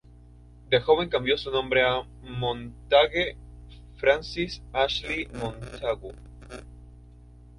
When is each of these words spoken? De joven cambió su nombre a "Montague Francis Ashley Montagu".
De 0.71 0.79
joven 0.79 1.09
cambió 1.09 1.37
su 1.37 1.51
nombre 1.51 1.83
a 1.83 2.01
"Montague 2.23 3.37
Francis 3.99 4.59
Ashley 4.73 5.27
Montagu". 5.27 6.11